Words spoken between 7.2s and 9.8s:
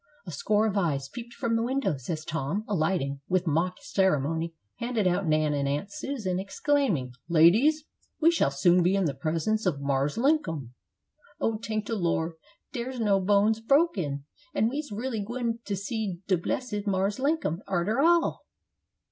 "Ladies, we shall soon be in the presence of